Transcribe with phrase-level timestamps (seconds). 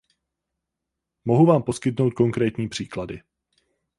[1.25, 3.21] Mohu vám poskytnout konkrétní příklady.